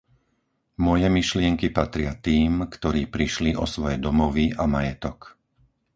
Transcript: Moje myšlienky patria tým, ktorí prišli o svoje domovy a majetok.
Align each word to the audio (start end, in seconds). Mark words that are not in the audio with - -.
Moje 0.87 1.05
myšlienky 1.17 1.67
patria 1.79 2.11
tým, 2.27 2.51
ktorí 2.73 3.01
prišli 3.15 3.51
o 3.53 3.65
svoje 3.73 3.95
domovy 4.05 4.45
a 4.49 4.63
majetok. 4.75 5.19